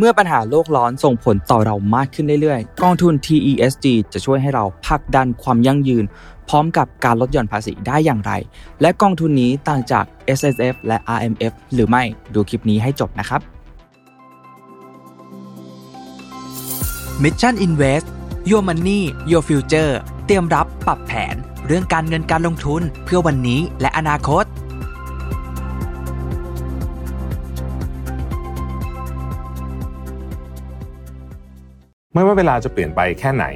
[0.00, 6.04] เมื่อปัญหาโลกร้อนส่งผลต่อเรามากขึ้นเรื่อยๆ กองทุน TESG จะช่วยให้เราพักดันความยั่งยืน
[6.48, 8.32] พร้อมกับการลดหย่อนภาษีได้อย่างไร
[8.80, 10.04] และกองทุนนี้ต่างจาก
[10.38, 12.02] S S F และ R M F หรือไม่
[12.34, 13.40] ดูคลิปนี้ให้จบนะครับ
[17.22, 18.06] Mission Invest
[18.50, 19.92] Your Money Your Future
[20.26, 21.34] เตรียมรับปรับแผน
[21.66, 24.44] เรื่องการเงินการลงทุนเพื่อวันนี้และอนาคต
[32.18, 33.46] ไม่ว่าเวลาจะเปลี่ยนไปแค่ไหน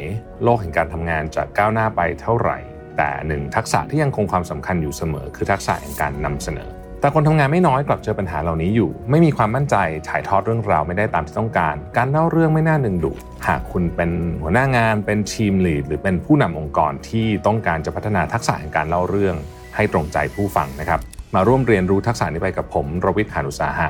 [0.42, 2.58] โลกแห่งการทำงานจะก้าวหน้าไปเท่าไหร่
[2.96, 6.68] แต่หนึ่งทักษะที่ยังคงความสำคัญอยู่เสมอ คือทักษะแห่งการนำเสนอ
[7.00, 9.76] แต่คนทำงานไม่น้อยกลับเจอปัญหาเหล่านี้อยู่ ไม่มีความมั่นใจ
[10.08, 14.10] ถ่ายทอดเรื่องราวไม่ได้ตามที่ต้องการ การเล่าเรื่องไม่น่าดึงดูดหากคุณเป็น
[14.42, 19.36] หัวหน้างาน เป็นทีมลีดหรือเป็นผู้นำองค์กรที่ต้องการจะพัฒนาทักษะแห่งการเล่าเรื่อง
[19.76, 21.00] ให้ตรงใจผู้ฟังนะครับ
[21.34, 23.88] มาร่วมเรียนรู้ทักษะนี้ไปกับผมรวิทย์หานุสาหะ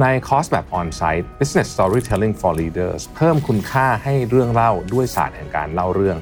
[0.00, 6.16] ในคอร์สแบบออนไซต์ Business Storytelling for Leaders เพิ่มคุณค่าให้เรื่องเล่าด้วยศาสตร์แห่งการเล่าเรื่อง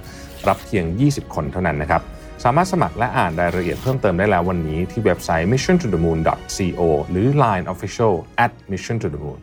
[0.48, 2.02] รับเพียง 20 คนเท่านั้นนะครับ
[2.44, 6.18] สามารถสมัครและอ่านรายละเอียดเพิ่มเติมได้แล้ววันนี้ที่เว็บไซต์ mission to the moon
[6.56, 9.40] co หรือ line official at mission to the moon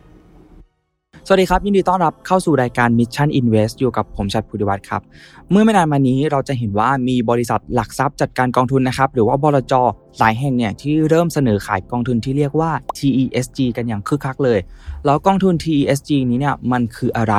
[1.26, 5.02] สวัสดีครับ ยินดีต้อนรับเข้าสู่รายการ Mission Invest อยู่กับผมชัดพุทธิวัฒน์ครับ
[5.50, 9.74] เมื่อไม่นานมานี้เราจะเห็นว่ามีบริษัทหลักทรัพย์จัดการกองทุนนะครับ หรือว่าบลจ
[10.18, 14.58] หลายแห่งเนี่ยที่เริ่มเสนอขายกองทุนที่เรียกว่า TESG กันอย่างคึกคักเลย
[15.04, 17.34] แล้วกองทุน TESG นี้เนี่ยมันคืออะไร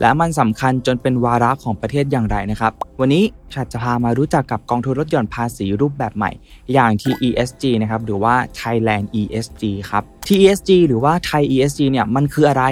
[0.00, 6.30] และมันสำคัญจนเป็นวาระของประเทศอย่างไรนะครับ วันนี้ชัดจะพามารู้จักกับกองทุนลดหย่อนภาษีรูปแบบใหม่
[6.72, 12.64] อย่าง TESG นะครับหรือว่า Thailand ESG ครับ TESG หรือว่า Thai ESG เนี่ยมันคืออะไร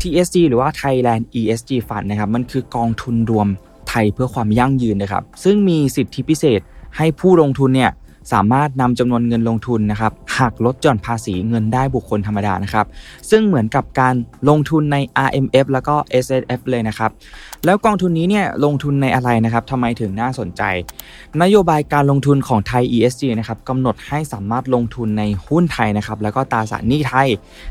[0.00, 3.48] TSG หรือว่า Thailand ESG Fund นะครับมันคือกองทุนรวม
[3.88, 6.60] ไทยเพื่อความยั่งยืนนะครับซึ่งมีสิทธิพิเศษ
[6.96, 7.90] ให้ผู้ลงทุนเนี่ย
[8.32, 12.86] สามารถนำจำนวนเงินลงทุนนะครับหักลดหย่อนภาษีเงินได้บุคคลธรรมดานะครับ
[13.30, 14.14] ซึ่งเหมือนกับการ
[14.48, 15.94] ลงทุนใน RMF แล้วก็
[16.24, 16.26] S
[16.58, 17.10] f เลยนะครับ
[17.64, 20.62] แล้วกองทุนนี้เนี่ยลงทุนในอะไรนะครับทำไมถึงน่าสนใจ
[21.42, 27.28] นโยบายการลงทุนของไทย ESG นะครับกำหนดให้สามารถลงทุนในหุ้นไทยนะครับ แล้วก็ตราสารหนี้ไทย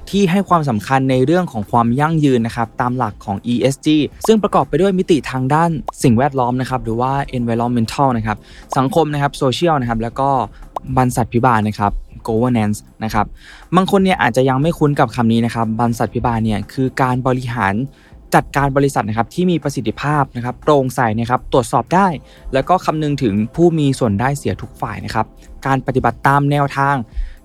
[0.10, 3.88] ที่ให้ความสำคัญในเรื่องของความยั่งยืนนะครับ ตามหลักของ ESG
[4.28, 5.70] ซึ่งประกอบไปด้วยมิติทางด้าน
[6.04, 8.38] สิ่งแวดล้อมนะครับ หรือว่า environmental นะครับ
[8.78, 10.30] สังคมนะครับ social นะครับ แล้วก็
[10.98, 11.92] บรรษัทพิบาลนะครับ
[12.28, 13.26] governance นะครับ
[13.76, 17.74] บางคนเนี่ยอาจจะยังไม่คุ้นกับคำนี้นะครับบรรษัทพิบาลเนี่ยคือการบริหาร
[18.36, 22.08] จัดการบริษัทนะครับที่มีประสิทธิภาพนะครับโปร่งใสนะครับตรวจสอบได้
[22.54, 25.26] แล้วก็คำนึงถึงผู้มีส่วนได้เสียทุกฝ่ายนะครับ
[25.66, 26.96] การปฏิบัติตามแนวทาง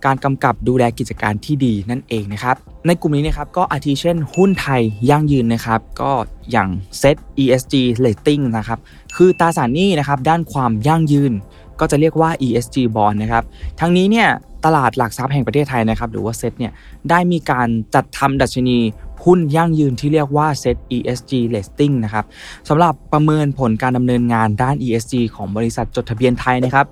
[0.05, 6.11] การกำกับดูแลกิจการที่ดีนั่นเองนะครับในกลุ่มนี้นะครับก็อาทิเช่น หุ้นไทยยั่งยืนนะครับก็
[6.51, 6.69] อย่าง
[7.01, 8.79] Set ESG Rating นะครับ
[9.17, 11.33] คือตราสารหนี้นะครับด้านความยั่งยืน
[11.81, 13.45] ก็จะเรียกว่า ESG bond นะครับ
[13.81, 14.29] ทั้งนี้เนี่ย
[14.65, 16.73] ตลาดหลักทรัพย์แห่งประเทศไทยนะครับหรือว่าเซ็ตเนี่ย
[17.11, 18.79] ได้มีการจัดทำดัชนี
[19.25, 22.25] หุ้นยั่งยืนที่เรียกว่า Set ESG Rating นะครับ
[22.69, 26.87] สำหรับประเมินผลการดำเนินงานด้าน ESG ของบริษัทจดทะเบียนไทยนะครับ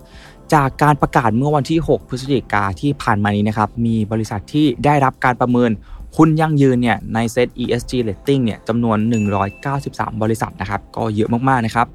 [0.54, 5.70] จากการประกาศเมื่อวันที่ 6 พฤศจิกาที่ผ่านมานี้นะครับ มีบริษัทที่ได้รับการประเมิน
[6.16, 8.98] หุ้นยั่งยืนเนี่ยในเซต ESG Rating เนี่ยจำนวน
[9.60, 11.86] 193 บริษัทนะครับ ก็เยอะมากๆนะครับ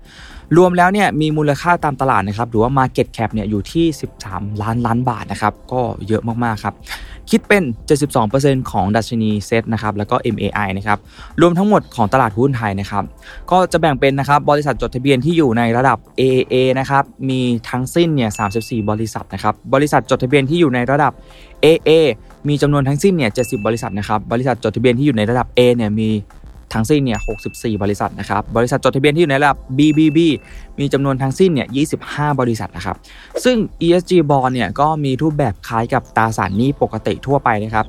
[0.58, 3.86] รวมแล้วเนี่ยมีมูลค่าตามตลาดนะครับหรือว่า Market Cap เนี่ยอยู่ที่
[4.24, 6.76] 13 ล้านล้านบาทนะครับก็เยอะมากๆครับ
[7.32, 7.64] คิดเป็น
[8.18, 11.00] 72%ของดัชนีเซตนะครับแล้วก็ MAI นะครับ
[11.42, 13.04] รวมทั้งหมดของตลาดหุ้นไทยนะครับ
[13.52, 17.40] ก็จะแบ่งเป็นนะครับบริษัทจดทะเบียนที่อยู่ในระดับ AA นะครับมี
[17.70, 18.30] ทั้งสิ้นเนี่ย
[18.60, 21.14] 34 บริษัทนะครับบริษัทจดทะเบียนที่อยู่ในระดับ
[21.66, 21.92] AA
[22.48, 26.10] มีจำนวนทั้งสิ้นเนี่ย 70 บริษัทนะครับบริษัทจดทะเบียนที่อยู่ในระดับ A เนี่ยมี
[26.76, 27.20] ทั้งสิ้นเนี่ย
[27.52, 30.20] 64 บริษัทนะครับ บริษัทจดทะเบียนที่อยู่ในระดับ BBB
[30.80, 31.68] มีจำนวนทั้งสิ้นเนี่ย
[32.04, 32.98] 25 บริษัทนะครับ
[33.44, 37.86] ซึ่ง ESG bond เนี่ยก็มีรูปแบบคล้ายกับตราสารหนี้ปกติทั่วไปนะครับ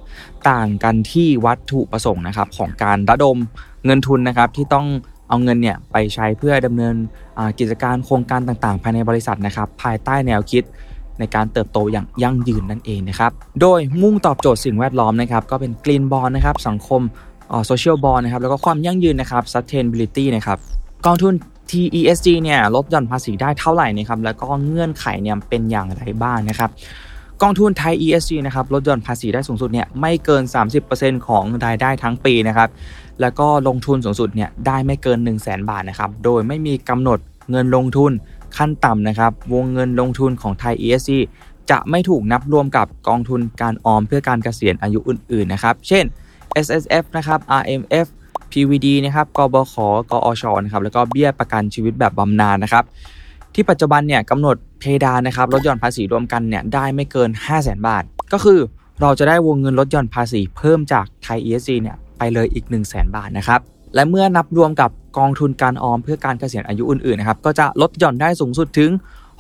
[0.50, 3.36] ต่างกันที่วัตถุประสงค์นะครับของการระดม
[3.84, 4.86] เงินทุนนะครับที่ต้อง
[5.28, 6.94] เอาเงินเนี่ยไปใช้เพื่อดำเนิน
[7.58, 10.64] กิจการโครงการต่างๆ ภายในบริษัทนะครับ ภายใต้แนวคิด
[11.18, 13.30] ในการเติบโตอย่างยั่งยืนนั่นเองนะครับ
[13.60, 17.02] โดยมุ่งตอบโจทย์สิ่งแวดล้อมนะครับ ก็เป็นกรีนบอลนะครับ สังคม
[17.66, 20.58] โซเชียลบอลนะครับแล้วก็ความยั่งยืนนะครับ sustainability นะครับ
[21.06, 21.34] กองทุน
[21.70, 26.70] TESG เนี่ยลดหย่อนภาษีได้เท่าไหร่นะครับแล้วก็เงื่อนไขเนี่ยเป็นอย่างไรบ้างนะครับ
[27.42, 30.42] กองทุนไทย ESG นะครับลดหย่อนภาษีได้สูงสุดเนี่ยไม่เกิน
[30.84, 32.68] 30%ของรายได้ทั้งปีนะครับ
[33.20, 37.18] แล้วก็ลงทุนสูงสุดเนี่ยได้ไม่เกิน 1 0 0 0 0แบาทนะครับโดยไม่มีกำหนด
[37.50, 38.12] เงินลงทุน
[38.56, 41.10] ขั้นต่ำนะครับวงเงินลงทุนของไทย ESG
[41.70, 46.04] จะไม่ถูกนับรวมกับกองทุนการออมเพื่อการเกษียณอายุอื่นๆนะครับเช่น
[46.64, 48.06] S S F นะครับ R M F
[48.52, 49.74] PVD นะครับกบข
[50.10, 52.84] กอชนะครับแล้วก็เบี้ยประกันชีวิตแบบบำนาญนะครับ
[53.54, 58.02] ที่ปัจจุบันเนี่ยกำหนดเพดานนะครับลดหย่อนภาษีรวมกันเนี่ยได้ไม่เกิน 5 0 0 0 0 0 บาท
[58.32, 58.60] ก็คือ
[59.00, 63.60] เราจะได้วงเงินลดหย่อนภาษีเพิ่มจากไทย ESG เนี่ยไปเลยอีก 1 0 0 0 0แบาทนะครับ
[63.94, 68.90] และเมื่อนับรวมกับกองทุนการออมเพื่อการเกษียณอายุอื่นๆนะครับก็จะลดหย่อนได้สูงสุดถึง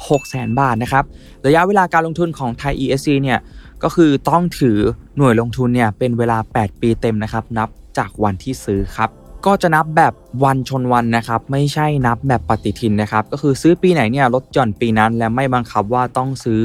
[0.08, 1.04] 6 0 0 0 0 0 บาทนะครับ
[1.46, 3.38] ระยะเวลาการลงทุนของไทย ESC เนี่ย
[3.82, 4.78] ก็คือต้องถือ
[5.16, 7.68] หน่วยลงทุนเนี่ยเป็นเวลา 8 ปีเต็มนะครับ นับ
[7.98, 9.10] จากวันที่ซื้อครับ
[9.46, 10.12] ก็จะนับแบบ
[10.44, 16.60] วันชนวันนะครับ ไม่ใช่นับแบบปฏิทินนะครับ ก็คือซื้อปีไหนเนี่ยลดหย่อนปีนั้น และไม่บังคับว่าต้องซื้อ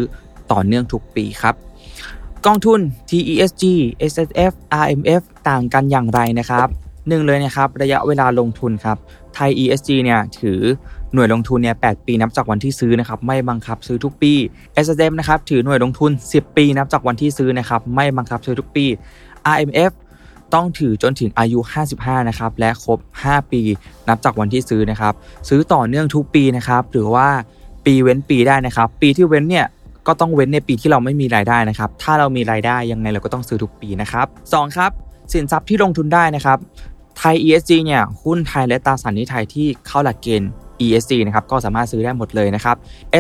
[0.52, 1.56] ต่อเนื่องทุกปีครับ
[2.46, 2.80] กองทุน
[3.10, 3.64] TESG
[4.12, 4.52] SSF
[4.84, 6.70] RMF ต่างกันอย่างไรนะครับ
[7.12, 8.98] หนึ่งเลยนะครับระยะเวลาลงทุนครับ
[9.34, 10.60] ไทย ESG เนี่ยถือ
[11.14, 14.34] หน่วยลงทุนเนี่ย8ปีนับจากวันที่ซื้อนะครับไม่บังคับซื้อทุกปี
[14.86, 18.86] SSF นะครับถือหน่วยลงทุน 10 ปีนับจากวันที่ซื้อนะครับไม่บังคับซื้อทุกปี
[19.54, 19.92] RMF
[20.54, 21.60] ต้องถือจนถึงอายุ
[21.94, 23.62] 55 นะครับและครบ 5 ปี
[24.08, 25.14] นับจากวันที่ซื้อนะครับ
[25.50, 27.28] ซื้อต่อเนื่องทุกปีนะครับหรือว่า
[27.86, 29.68] ปีเว้นปีได้นะครับ ปีที่เว้นเนี่ย
[30.08, 34.92] ก็ต้องเว้นในปีที่เราไม่มีรายได้นะครับ ถ้าเรามีรายได้ยังไงเราก็ต้องซื้อทุกปีนะครับ2ครับ
[35.34, 36.58] สินทรัพย์ที่ลงทุนได้นะครับ
[37.18, 40.50] ไทย ESG เนี่ยหุ้นไทยและตราสารหนี้ไทยที่เข้าหลักเกณฑ์
[40.86, 42.76] ESG นะครับก็สามารถซื้อได้หมดเลยนะครับ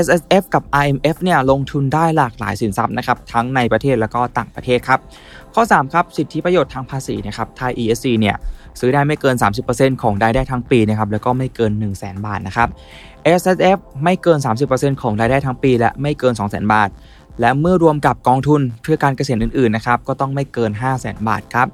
[0.05, 4.99] SSF กับ IMF เนี่ยลงทุนได้หลากหลายสินทรัพย์นะครับทั้งในประเทศแล้วก็ต่างประเทศครับ
[5.53, 8.35] ข้อ 3 ครับ สิทธิประโยชน์ทางภาษีนะครับไทย ESC เนี่ย
[8.79, 9.35] ซื้อได้ไม่เกิน
[9.69, 12.69] 30%ของรายได้ทั้งปีนะครับแล้วก็ไม่เกิน 1 0 0 0 0แบาทนะครับ
[13.39, 14.37] S S F ไม่เกิน
[14.69, 16.89] 30%ของรายได้ทั้งปี และไม่เกิน 2 0 0 0 0 0 บาท
[17.39, 21.67] และเมื่อรวมกับกองทุนเพื่อการเกษียณอื่นๆนะครับก็ต้องไม่เกิน 5 0 0 0 0 0 บาทครับ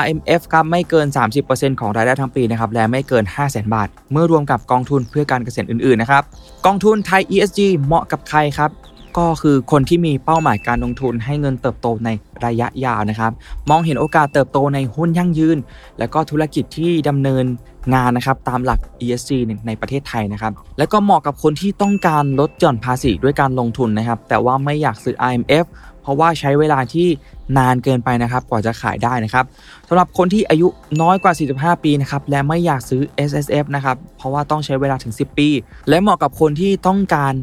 [0.00, 1.06] R M F ครับไม่เกิน
[1.44, 6.22] 30%ของรายได้ทั้งปีนะครับและไม่เกิน 5 0 0 0 0 0 บาท เมื่อรวมกับกองทุนเพื่อการเกษตรอื่นๆนะครับ
[6.66, 8.70] กองทุนไทย E S G เหมาะกับใครครับ
[9.18, 12.10] ก็คือคนที่มีเป้าหมายการลงทุนให้เงินเติบโตใน
[12.46, 13.32] ระยะยาวนะครับ
[13.70, 15.58] มองเห็นโอกาสเติบโตในหุ้นยั่งยืน
[15.98, 17.44] และก็ธุรกิจที่ดำเนิน
[17.94, 19.30] งานนะครับตามหลัก ESG
[19.66, 25.64] ในประเทศไทยนะครับ และก็เหมาะกับคนที่ต้องการลดหย่อนภาษีด้วยการลงทุนนะครับ แต่ว่าไม่อยากซื้อ IMF
[26.02, 27.08] เพราะว่าใช้เวลาที่
[27.58, 29.44] นานเกินไปนะครับ กว่าจะขายได้นะครับ
[29.88, 30.68] สำหรับคนที่อายุ
[31.02, 35.48] น้อยกว่า 45 ปีนะครับ และไม่อยากซื้อ SSF นะครับ เพราะว่าต้องใช้เวลาถึง 10 ปี
[35.88, 37.34] และเหมาะกับคนที่ต้องการ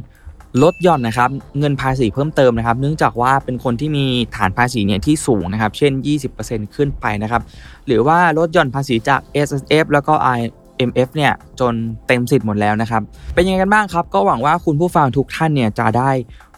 [0.63, 1.30] ลดหย่อนนะครับ
[1.60, 4.06] เงินภาษีเพิ่มเติมนะครับ เนื่องจากว่าเป็นคนที่มี
[4.36, 5.92] ฐานภาษีเนี่ยที่สูงนะครับ เช่น
[6.34, 7.42] 20%ขึ้นไปนะครับ
[7.88, 10.40] หรือว่าลดหย่อนภาษีจาก S S F แล้วก็ R
[10.90, 11.74] M F เนี่ยจน
[12.07, 13.02] เต็มสิทธิ์หมดแล้วนะครับ
[13.34, 16.12] เป็นยังไงกันบ้างครับ ก็หวังว่าคุณผู้ฟังทุกท่านเนี่ยจะได้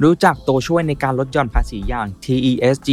[0.03, 2.89] รู้จักตัวช่วยในการลดหย่อนภาษีอย่าง T E S G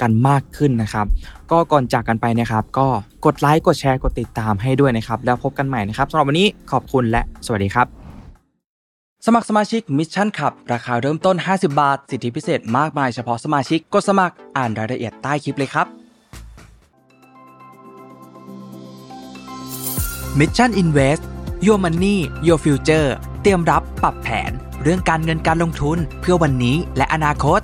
[0.00, 1.06] กันมากขึ้นนะครับ
[1.50, 2.86] ก็ก่อนจากกันไปนะครับ ก็
[3.24, 7.99] กดไลค์กดแชร์กดติดตามให้ด้วยนะครับ แล้วพบกันใหม่นะครับสำหรับวันนี้ขอบคุณและสวัสดีครับ
[9.26, 15.86] สมัครสมาชิก Mission Club ราคาเริ่มต้น 50 บาท สิทธิพิเศษมากมายเฉพาะสมาชิกกดสมัครอ่านรายละเอียดใต้คลิปเลยครับ
[20.38, 21.26] Mission Invest
[21.66, 23.08] Your Money Your Future
[23.42, 24.50] เตรียมรับปรับแผน
[24.82, 27.60] เรื่องการเงินการลงทุนเพื่อวันนี้และอนาคต